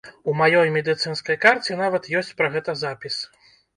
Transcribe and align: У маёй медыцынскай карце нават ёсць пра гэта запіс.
У 0.31 0.33
маёй 0.37 0.69
медыцынскай 0.77 1.37
карце 1.45 1.77
нават 1.83 2.09
ёсць 2.23 2.33
пра 2.41 2.47
гэта 2.57 2.79
запіс. 2.85 3.21